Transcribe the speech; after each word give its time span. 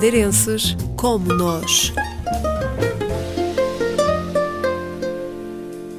madeirenses 0.00 0.74
como 0.96 1.26
nós. 1.34 1.92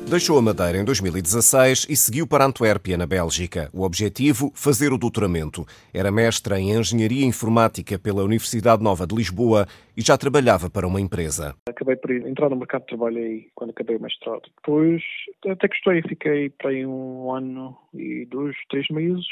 Deixou 0.10 0.40
a 0.40 0.42
Madeira 0.42 0.80
em 0.80 0.84
2016 0.84 1.86
e 1.88 1.96
seguiu 1.96 2.26
para 2.26 2.44
Antuérpia, 2.44 2.98
na 2.98 3.06
Bélgica. 3.06 3.70
O 3.72 3.84
objetivo, 3.84 4.52
fazer 4.56 4.92
o 4.92 4.98
doutoramento. 4.98 5.68
Era 5.94 6.12
mestra 6.12 6.60
em 6.60 6.72
Engenharia 6.72 7.24
Informática 7.24 8.00
pela 8.00 8.24
Universidade 8.24 8.82
Nova 8.82 9.06
de 9.06 9.14
Lisboa 9.14 9.68
e 9.96 10.02
já 10.02 10.18
trabalhava 10.18 10.68
para 10.68 10.88
uma 10.88 11.00
empresa. 11.00 11.54
Acabei 11.70 11.96
por 11.96 12.10
entrar 12.10 12.50
no 12.50 12.56
mercado 12.56 12.82
de 12.82 12.88
trabalho 12.88 13.18
aí, 13.20 13.50
quando 13.54 13.70
acabei 13.70 13.98
o 13.98 14.02
mestrado. 14.02 14.50
Depois, 14.56 15.04
até 15.48 15.68
gostei, 15.68 16.02
fiquei 16.02 16.50
para 16.50 16.72
aí 16.72 16.84
um 16.88 17.32
ano 17.32 17.78
e 17.94 18.26
dois, 18.26 18.56
três 18.68 18.88
meses 18.90 19.28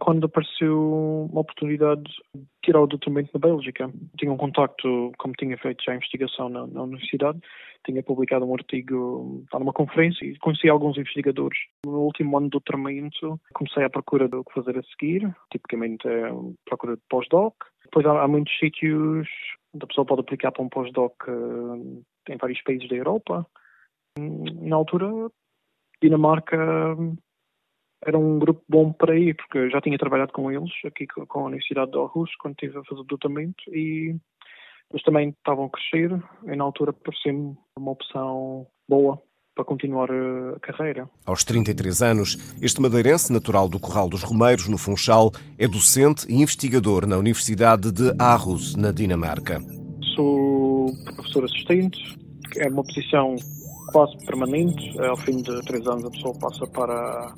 quando 0.00 0.24
apareceu 0.24 1.28
uma 1.30 1.42
oportunidade 1.42 2.02
de 2.34 2.42
tirar 2.64 2.80
o 2.80 2.86
doutoramento 2.86 3.30
na 3.34 3.40
Bélgica. 3.40 3.90
Tinha 4.18 4.32
um 4.32 4.36
contacto, 4.36 5.12
como 5.18 5.34
tinha 5.34 5.56
feito 5.58 5.84
já 5.84 5.92
a 5.92 5.96
investigação 5.96 6.48
na, 6.48 6.66
na 6.66 6.82
universidade, 6.82 7.38
tinha 7.86 8.02
publicado 8.02 8.44
um 8.44 8.54
artigo 8.54 9.44
numa 9.52 9.72
conferência 9.72 10.24
e 10.24 10.38
conheci 10.38 10.68
alguns 10.68 10.96
investigadores. 10.98 11.58
No 11.84 12.00
último 12.00 12.36
ano 12.36 12.48
do 12.48 12.52
doutoramento 12.52 13.40
comecei 13.54 13.84
à 13.84 13.90
procura 13.90 14.28
do 14.28 14.44
que 14.44 14.54
fazer 14.54 14.78
a 14.78 14.82
seguir, 14.82 15.32
tipicamente 15.52 16.08
é 16.08 16.30
procura 16.64 16.96
de 16.96 17.02
pós-doc. 17.08 17.54
Depois 17.84 18.06
há, 18.06 18.22
há, 18.22 18.28
muitos 18.28 18.56
sítios 18.58 19.28
onde 19.74 19.84
a 19.84 19.86
pessoa 19.86 20.04
pode 20.04 20.22
aplicar 20.22 20.52
para 20.52 20.62
um 20.62 20.68
pós-doc 20.68 21.14
eh, 21.28 22.32
em 22.32 22.36
vários 22.36 22.62
países 22.62 22.88
da 22.88 22.96
Europa. 22.96 23.46
Na 24.18 24.76
altura, 24.76 25.30
Dinamarca 26.02 26.96
era 28.04 28.18
um 28.18 28.38
grupo 28.38 28.62
bom 28.68 28.92
para 28.92 29.18
ir, 29.18 29.34
porque 29.34 29.58
eu 29.58 29.70
já 29.70 29.80
tinha 29.80 29.98
trabalhado 29.98 30.32
com 30.32 30.50
eles 30.50 30.70
aqui 30.84 31.06
com 31.06 31.40
a 31.40 31.44
Universidade 31.44 31.90
de 31.90 31.98
Aarhus, 31.98 32.34
quando 32.36 32.54
estive 32.54 32.78
a 32.78 32.84
fazer 32.84 33.00
o 33.00 33.04
doutoramento, 33.04 33.62
e 33.68 34.16
eles 34.90 35.02
também 35.04 35.30
estavam 35.30 35.66
a 35.66 35.70
crescer, 35.70 36.10
e 36.44 36.56
na 36.56 36.64
altura 36.64 36.92
parecia-me 36.92 37.54
uma 37.76 37.90
opção 37.92 38.66
boa 38.88 39.20
para 39.54 39.64
continuar 39.64 40.08
a 40.10 40.60
carreira. 40.60 41.08
Aos 41.26 41.44
33 41.44 42.02
anos, 42.02 42.56
este 42.62 42.80
madeirense 42.80 43.32
natural 43.32 43.68
do 43.68 43.78
Corral 43.78 44.08
dos 44.08 44.22
Romeiros, 44.22 44.68
no 44.68 44.78
Funchal, 44.78 45.32
é 45.58 45.68
docente 45.68 46.26
e 46.30 46.40
investigador 46.40 47.06
na 47.06 47.18
Universidade 47.18 47.92
de 47.92 48.14
Aarhus, 48.18 48.74
na 48.76 48.90
Dinamarca. 48.90 49.60
Sou 50.14 50.86
professor 51.16 51.44
assistente, 51.44 52.18
é 52.56 52.68
uma 52.68 52.82
posição 52.82 53.36
quase 53.92 54.16
permanente. 54.24 54.98
Ao 55.00 55.16
fim 55.16 55.36
de 55.36 55.60
três 55.62 55.86
anos 55.86 56.04
a 56.04 56.10
pessoa 56.10 56.34
passa 56.38 56.66
para 56.66 57.34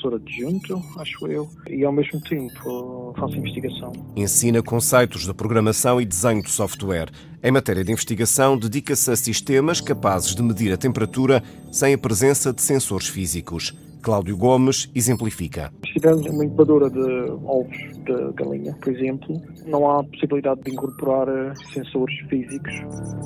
professor 0.00 0.14
adjunto, 0.14 0.82
acho 0.96 1.26
eu, 1.26 1.48
e 1.68 1.84
ao 1.84 1.92
mesmo 1.92 2.20
tempo 2.22 3.14
faço 3.18 3.36
investigação. 3.36 3.92
Ensina 4.16 4.62
conceitos 4.62 5.26
de 5.26 5.34
programação 5.34 6.00
e 6.00 6.06
desenho 6.06 6.42
de 6.42 6.50
software. 6.50 7.10
Em 7.42 7.50
matéria 7.50 7.84
de 7.84 7.92
investigação, 7.92 8.56
dedica-se 8.56 9.10
a 9.10 9.16
sistemas 9.16 9.80
capazes 9.80 10.34
de 10.34 10.42
medir 10.42 10.72
a 10.72 10.76
temperatura 10.76 11.42
sem 11.70 11.94
a 11.94 11.98
presença 11.98 12.52
de 12.52 12.62
sensores 12.62 13.08
físicos. 13.08 13.74
Cláudio 14.02 14.36
Gomes 14.36 14.90
exemplifica. 14.94 15.70
Se 15.86 15.92
tivermos 15.94 16.24
uma 16.26 16.44
incubadora 16.44 16.88
de 16.88 17.30
ovos 17.44 17.76
de 18.04 18.32
galinha, 18.34 18.74
por 18.80 18.92
exemplo, 18.92 19.42
não 19.66 19.90
há 19.90 20.02
possibilidade 20.04 20.62
de 20.62 20.72
incorporar 20.72 21.28
eh, 21.28 21.52
sensores 21.74 22.18
físicos, 22.28 22.72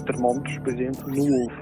termómetros, 0.05 0.59
por 0.59 0.69
exemplo, 0.73 1.09
no 1.11 1.45
ovo. 1.45 1.53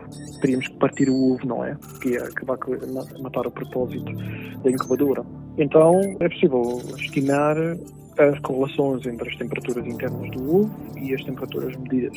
Teríamos 0.40 0.68
que 0.68 0.74
partir 0.78 1.10
o 1.10 1.34
ovo, 1.34 1.46
não 1.46 1.64
é? 1.64 1.76
Que 2.00 2.10
ia 2.10 2.24
acabar 2.24 2.56
a 2.56 3.22
matar 3.22 3.46
o 3.46 3.50
propósito 3.50 4.12
da 4.62 4.70
incubadora. 4.70 5.01
Então, 5.58 6.00
é 6.20 6.28
possível 6.28 6.80
estimar 6.96 7.56
as 8.18 8.38
correlações 8.40 9.06
entre 9.06 9.28
as 9.28 9.36
temperaturas 9.36 9.86
internas 9.86 10.30
do 10.30 10.56
ovo 10.56 10.70
e 10.98 11.14
as 11.14 11.22
temperaturas 11.24 11.76
medidas 11.76 12.16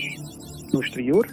no 0.73 0.81
exterior. 0.81 1.25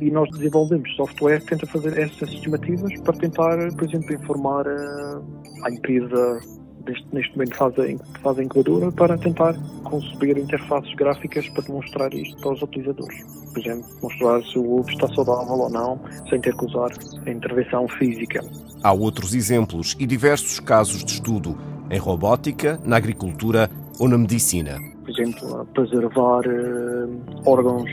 E 0.00 0.10
nós 0.10 0.30
desenvolvemos 0.30 0.94
software 0.96 1.40
que 1.40 1.48
tenta 1.48 1.66
fazer 1.66 1.98
essas 1.98 2.30
estimativas 2.30 2.92
para 3.02 3.14
tentar, 3.14 3.72
por 3.74 3.84
exemplo, 3.84 4.14
informar 4.14 4.66
a, 4.66 5.22
a 5.64 5.70
empresa 5.70 6.40
neste, 6.86 7.06
neste 7.12 7.32
momento 7.32 7.56
faz 7.56 7.74
a, 7.78 8.20
faz 8.20 8.38
a 8.38 8.44
incubadora 8.44 8.92
para 8.92 9.18
tentar 9.18 9.54
conceber 9.84 10.38
interfaces 10.38 10.92
gráficas 10.94 11.48
para 11.50 11.64
demonstrar 11.64 12.12
isto 12.14 12.40
para 12.40 12.52
os 12.52 12.62
utilizadores. 12.62 13.24
Por 13.52 13.58
exemplo, 13.58 13.84
mostrar 14.02 14.42
se 14.42 14.58
o 14.58 14.78
ovo 14.78 14.90
está 14.90 15.08
saudável 15.14 15.54
ou 15.54 15.70
não, 15.70 16.00
sem 16.28 16.40
ter 16.40 16.56
que 16.56 16.64
usar 16.64 16.90
a 17.26 17.30
intervenção 17.30 17.88
física. 17.88 18.44
Há 18.82 18.92
outros 18.92 19.34
exemplos 19.34 19.96
e 19.98 20.06
diversos 20.06 20.60
casos 20.60 21.04
de 21.04 21.12
estudo 21.12 21.56
em 21.90 21.98
robótica, 21.98 22.80
na 22.84 22.96
agricultura 22.96 23.68
ou 23.98 24.08
na 24.08 24.16
medicina. 24.16 24.78
Por 25.00 25.10
exemplo, 25.10 25.66
preservar 25.74 26.46
uh, 26.46 27.48
órgãos 27.50 27.90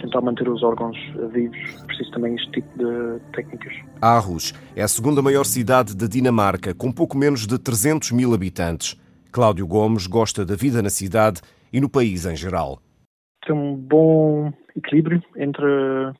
tentar 0.00 0.20
manter 0.20 0.48
os 0.48 0.62
órgãos 0.62 0.96
vivos, 1.32 1.58
preciso 1.98 2.10
também 2.12 2.34
este 2.34 2.50
tipo 2.52 2.78
de 2.78 3.20
técnicas. 3.32 3.74
Aarhus 4.00 4.54
é 4.76 4.82
a 4.82 4.88
segunda 4.88 5.20
maior 5.20 5.44
cidade 5.44 5.96
da 5.96 6.06
Dinamarca, 6.06 6.74
com 6.74 6.92
pouco 6.92 7.16
menos 7.16 7.46
de 7.46 7.58
300 7.58 8.12
mil 8.12 8.32
habitantes. 8.32 8.96
Cláudio 9.32 9.66
Gomes 9.66 10.06
gosta 10.06 10.44
da 10.46 10.54
vida 10.54 10.80
na 10.80 10.90
cidade 10.90 11.40
e 11.72 11.80
no 11.80 11.90
país 11.90 12.24
em 12.24 12.36
geral. 12.36 12.78
Tem 13.44 13.54
um 13.54 13.76
bom 13.76 14.52
equilíbrio 14.76 15.22
entre 15.36 15.64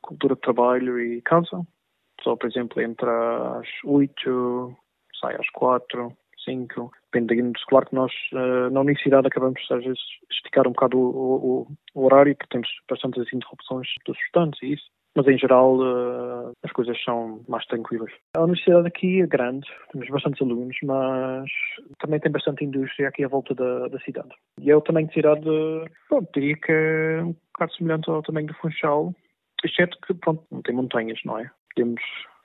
cultura 0.03 0.34
de 0.34 0.41
trabalho 0.41 1.00
e 1.00 1.22
casa. 1.22 1.62
Só, 2.22 2.37
por 2.37 2.49
exemplo, 2.49 2.83
entre 2.83 3.09
as 3.09 3.69
8, 3.84 4.77
sai 5.21 5.37
às 5.37 5.49
4, 5.50 6.12
5, 6.45 6.91
dependendo. 7.12 7.53
Claro 7.69 7.87
que 7.87 7.95
nós, 7.95 8.12
uh, 8.33 8.71
na 8.71 8.81
universidade, 8.81 9.28
acabamos, 9.28 9.60
às 9.71 9.84
vezes, 9.84 10.00
esticar 10.31 10.66
um 10.66 10.72
bocado 10.72 10.99
o, 10.99 11.06
o, 11.60 11.66
o 11.95 12.05
horário, 12.05 12.34
porque 12.37 12.50
temos 12.50 12.69
bastantes 12.89 13.33
interrupções 13.33 13.87
dos 14.05 14.19
estudantes 14.19 14.60
e 14.62 14.72
isso. 14.72 14.97
Mas, 15.19 15.27
em 15.27 15.37
geral, 15.37 15.77
uh, 15.79 16.53
as 16.62 16.71
coisas 16.71 16.97
são 17.03 17.41
mais 17.49 17.67
tranquilas. 17.67 18.12
A 18.37 18.43
universidade 18.43 18.87
aqui 18.87 19.21
é 19.21 19.27
grande, 19.27 19.67
temos 19.91 20.09
bastantes 20.11 20.41
alunos, 20.41 20.77
mas 20.84 21.51
também 21.99 22.21
tem 22.21 22.31
bastante 22.31 22.65
indústria 22.65 23.09
aqui 23.09 23.25
à 23.25 23.28
volta 23.28 23.53
da, 23.53 23.89
da 23.89 23.99
cidade. 23.99 24.28
E 24.61 24.71
é 24.71 24.77
o 24.77 24.81
tamanho 24.81 25.09
de 25.09 25.15
cidade, 25.15 25.45
pronto, 26.09 26.31
diria 26.33 26.55
que 26.55 26.71
é 26.71 27.21
um 27.25 27.34
bocado 27.53 27.75
semelhante 27.75 28.09
ao 28.09 28.23
tamanho 28.23 28.47
do 28.47 28.55
Funchal, 28.55 29.12
exceto 29.65 29.99
que, 30.07 30.15
pronto, 30.15 30.45
não 30.53 30.62
tem 30.62 30.77
montanhas, 30.77 31.19
não 31.25 31.37
é? 31.37 31.51
Temos 31.75 32.01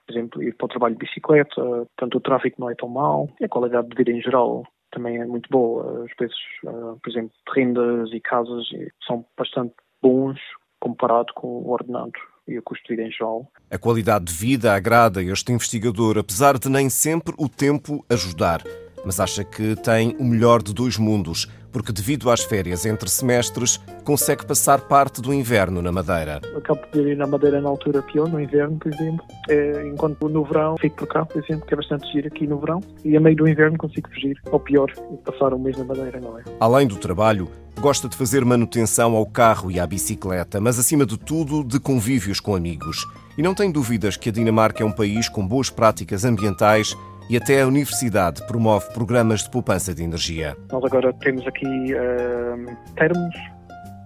por 0.08 0.12
exemplo, 0.12 0.42
ir 0.42 0.56
para 0.56 0.66
o 0.66 0.70
trabalho 0.70 0.96
de 0.96 1.06
bicicleta, 1.06 1.62
portanto 1.62 2.16
o 2.16 2.22
tráfego 2.22 2.56
não 2.58 2.72
é 2.72 2.76
tão 2.76 2.90
mau, 2.90 3.30
e 3.40 3.46
a 3.46 3.50
qualidade 3.50 3.88
de 3.88 3.96
vida 3.96 4.12
em 4.12 4.22
geral 4.22 4.64
também 4.90 5.20
é 5.20 5.26
muito 5.28 5.48
boa. 5.52 6.02
Os 6.02 6.14
preços, 6.16 6.42
uh, 6.66 7.00
por 7.02 7.10
exemplo, 7.10 7.32
de 7.48 7.54
rendas 7.54 8.12
e 8.12 8.20
casas 8.20 8.68
são 9.06 9.24
bastante 9.38 9.76
bons 10.02 10.40
comparado 10.80 11.32
com 11.36 11.48
o 11.48 11.70
ordenado 11.70 12.12
e 12.48 12.58
de 12.84 12.90
vida 12.90 13.04
em 13.04 13.12
geral. 13.12 13.50
A 13.70 13.78
qualidade 13.78 14.26
de 14.26 14.34
vida 14.34 14.74
agrada 14.74 15.24
este 15.24 15.52
investigador, 15.52 16.18
apesar 16.18 16.58
de 16.58 16.70
nem 16.70 16.90
sempre 16.90 17.34
o 17.38 17.48
tempo 17.48 18.06
ajudar. 18.10 18.62
Mas 19.06 19.20
acha 19.20 19.44
que 19.44 19.76
tem 19.76 20.16
o 20.20 20.24
melhor 20.24 20.62
de 20.64 20.74
dois 20.74 20.98
mundos 20.98 21.48
porque, 21.74 21.92
devido 21.92 22.30
às 22.30 22.44
férias 22.44 22.86
entre 22.86 23.10
semestres, 23.10 23.82
consegue 24.06 24.46
passar 24.46 24.82
parte 24.82 25.20
do 25.20 25.34
inverno 25.34 25.82
na 25.82 25.92
Madeira. 25.92 26.40
Acabo 26.56 26.82
de 26.94 27.00
ir 27.00 27.18
na 27.18 27.26
Madeira 27.26 27.60
na 27.60 27.68
altura 27.68 28.04
pior, 28.04 28.30
no 28.30 28.40
inverno, 28.40 28.78
por 28.78 28.94
exemplo, 28.94 29.26
é, 29.50 29.88
enquanto 29.88 30.30
no 30.30 30.46
verão 30.46 30.78
fico 30.78 30.98
por 30.98 31.08
cá, 31.08 31.26
por 31.26 31.44
exemplo, 31.44 31.66
que 31.66 31.74
é 31.74 31.78
bastante 31.78 32.10
giro 32.12 32.28
aqui 32.28 32.46
no 32.46 32.60
verão, 32.60 32.80
e 33.04 33.18
a 33.18 33.20
meio 33.20 33.36
do 33.36 33.48
inverno 33.48 33.76
consigo 33.78 34.08
fugir, 34.10 34.40
ou 34.52 34.60
pior, 34.60 34.92
passar 35.26 35.52
um 35.52 35.60
mês 35.60 35.76
na 35.76 35.84
Madeira, 35.84 36.22
não 36.22 36.38
é? 36.38 36.44
Além 36.60 36.86
do 36.86 36.98
trabalho, 36.98 37.50
gosta 37.82 38.08
de 38.08 38.16
fazer 38.16 38.46
manutenção 38.46 39.16
ao 39.16 39.26
carro 39.26 39.72
e 39.72 39.80
à 39.80 39.88
bicicleta, 39.88 40.62
mas 40.62 40.78
acima 40.78 41.08
de 41.08 41.18
tudo 41.18 41.64
de 41.64 41.80
convívios 41.80 42.40
com 42.40 42.56
amigos. 42.56 43.04
E 43.36 43.42
não 43.42 43.56
tem 43.56 43.72
dúvidas 43.72 44.16
que 44.16 44.30
a 44.30 44.32
Dinamarca 44.32 44.84
é 44.84 44.86
um 44.86 44.92
país 44.92 45.28
com 45.28 45.46
boas 45.46 45.72
práticas 45.72 46.24
ambientais 46.24 46.96
e 47.30 47.38
até 47.38 47.62
a 47.62 47.68
Universidade 47.68 48.46
promove 48.48 48.92
programas 48.94 49.44
de 49.44 49.50
poupança 49.50 49.94
de 49.94 50.04
energia. 50.04 50.56
Nós 50.72 50.84
agora 50.84 51.14
temos 51.14 51.46
aqui 51.48 51.66
uh, 51.94 52.94
termos, 52.96 53.36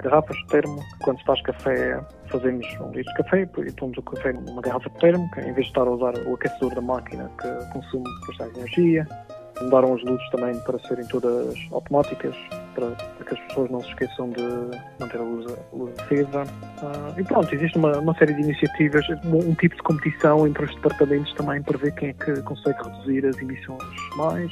garrafas 0.04 0.38
de 0.38 0.48
termo. 0.48 0.84
Quando 1.04 1.20
se 1.20 1.26
faz 1.26 1.42
café, 1.42 2.00
fazemos 2.30 2.66
um 2.80 2.92
litro 2.92 3.14
de 3.14 3.24
café 3.24 3.42
e 3.42 3.72
pomos 3.74 3.98
o 3.98 4.02
café 4.02 4.34
numa 4.34 4.62
garrafa 4.62 4.90
de 4.90 5.00
termo, 5.00 5.30
em 5.38 5.54
vez 5.54 5.56
de 5.56 5.62
estar 5.64 5.82
a 5.82 5.92
usar 5.92 6.18
o 6.26 6.36
aquecedor 6.36 6.76
da 6.76 6.82
máquina 6.82 7.30
que 7.42 7.74
consome 7.74 8.06
bastante 8.28 8.60
energia. 8.60 9.08
Mudaram 9.62 9.96
as 9.96 10.04
luzes 10.04 10.30
também 10.30 10.58
para 10.60 10.78
serem 10.80 11.06
todas 11.08 11.56
automáticas, 11.72 12.36
para, 12.78 12.92
para 12.92 13.26
que 13.26 13.34
as 13.34 13.40
pessoas 13.48 13.72
não 13.72 13.82
se 13.82 13.90
esqueçam 13.90 14.30
de 14.30 14.44
manter 15.00 15.18
a 15.18 15.24
luz, 15.24 15.52
a 15.52 15.76
luz 15.76 15.94
acesa. 16.00 16.44
Uh, 16.44 17.20
e 17.20 17.24
pronto, 17.24 17.54
existe 17.54 17.78
uma, 17.78 17.98
uma, 17.98 18.14
série 18.16 18.34
de 18.34 18.42
iniciativas, 18.42 19.04
um, 19.26 19.50
um, 19.50 19.56
tipo 19.56 19.76
de 19.76 19.82
competição 19.82 20.48
entre 20.48 20.66
os 20.66 20.76
departamentos 20.76 21.34
também 21.34 21.62
para 21.64 21.78
ver 21.78 21.94
quem 21.96 22.10
é 22.10 22.14
que 22.14 22.42
consegue 22.44 22.78
reduzir 22.84 23.26
as 23.26 23.38
emissões 23.40 23.84
mais. 24.16 24.52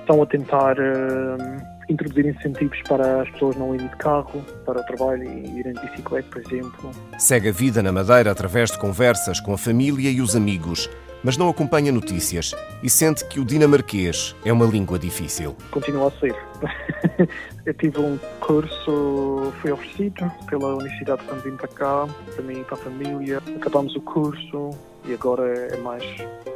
Estão 0.00 0.20
a 0.20 0.26
tentar 0.26 0.76
uh, 0.78 1.72
introduzir 1.88 2.26
incentivos 2.26 2.80
para 2.88 3.22
as 3.22 3.30
pessoas 3.30 3.56
não 3.56 3.74
irem 3.74 3.86
de 3.86 3.96
carro 3.96 4.44
para 4.66 4.80
o 4.80 4.84
trabalho 4.84 5.22
e 5.22 5.60
irem 5.60 5.72
de 5.72 5.80
bicicleta, 5.80 6.28
por 6.28 6.40
exemplo. 6.40 6.90
Segue 7.18 7.50
a 7.50 7.52
vida 7.52 7.82
na 7.82 7.92
Madeira 7.92 8.32
através 8.32 8.72
de 8.72 8.78
conversas 8.78 9.38
com 9.38 9.52
a 9.52 9.58
família 9.58 10.10
e 10.10 10.20
os 10.20 10.34
amigos 10.34 10.90
mas 11.22 11.36
não 11.36 11.48
acompanha 11.48 11.92
notícias 11.92 12.54
e 12.82 12.90
sente 12.90 13.24
que 13.26 13.38
o 13.40 13.44
dinamarquês 13.44 14.34
é 14.44 14.52
uma 14.52 14.66
língua 14.66 14.98
difícil. 14.98 15.56
Continua 15.70 16.08
a 16.08 16.10
ser. 16.20 16.34
Eu 17.64 17.74
tive 17.74 18.00
um 18.00 18.18
curso, 18.40 19.52
foi 19.60 19.72
oferecido 19.72 20.30
pela 20.48 20.74
universidade 20.74 21.22
quando 21.24 21.42
vim 21.42 21.56
para 21.56 21.68
cá, 21.68 22.08
para 22.34 22.42
mim 22.42 22.60
e 22.60 22.64
para 22.64 22.74
a 22.74 22.78
família. 22.78 23.42
Acabamos 23.56 23.94
o 23.94 24.00
curso 24.00 24.70
e 25.04 25.14
agora 25.14 25.46
é 25.46 25.76
mais 25.78 26.04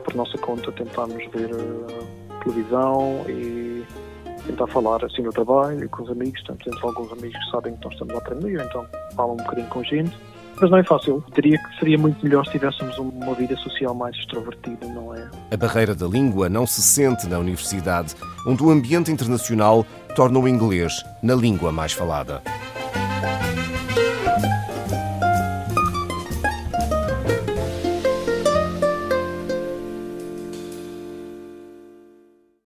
por 0.04 0.14
nossa 0.14 0.36
conta 0.38 0.70
tentarmos 0.72 1.24
ver 1.32 1.50
uh, 1.52 1.86
televisão 2.42 3.24
e 3.28 3.84
tentar 4.46 4.66
falar 4.68 5.04
assim 5.04 5.22
no 5.22 5.32
trabalho 5.32 5.88
com 5.88 6.02
os 6.02 6.10
amigos. 6.10 6.42
Temos 6.42 6.82
alguns 6.82 7.12
amigos 7.12 7.36
que 7.44 7.50
sabem 7.50 7.76
que 7.76 7.84
nós 7.84 7.92
estamos 7.94 8.14
a 8.14 8.18
aprender, 8.18 8.60
então 8.60 8.86
falam 9.14 9.34
um 9.34 9.36
bocadinho 9.36 9.68
com 9.68 9.82
gente. 9.84 10.16
Mas 10.60 10.70
não 10.70 10.78
é 10.78 10.84
fácil. 10.84 11.22
Diria 11.34 11.58
que 11.58 11.78
seria 11.78 11.98
muito 11.98 12.24
melhor 12.24 12.44
se 12.46 12.52
tivéssemos 12.52 12.96
uma 12.98 13.34
vida 13.34 13.56
social 13.56 13.94
mais 13.94 14.16
extrovertida, 14.16 14.86
não 14.86 15.14
é? 15.14 15.28
A 15.50 15.56
barreira 15.56 15.94
da 15.94 16.06
língua 16.06 16.48
não 16.48 16.66
se 16.66 16.80
sente 16.82 17.26
na 17.26 17.38
universidade, 17.38 18.14
onde 18.46 18.62
o 18.62 18.70
ambiente 18.70 19.10
internacional 19.10 19.84
torna 20.14 20.38
o 20.38 20.48
inglês 20.48 21.04
na 21.22 21.34
língua 21.34 21.70
mais 21.70 21.92
falada. 21.92 22.42